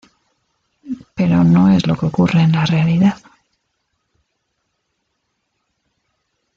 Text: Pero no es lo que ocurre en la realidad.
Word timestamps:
Pero 1.15 1.43
no 1.43 1.69
es 1.69 1.85
lo 1.85 1.95
que 1.95 2.07
ocurre 2.07 2.41
en 2.41 2.53
la 2.53 2.65
realidad. 2.65 3.21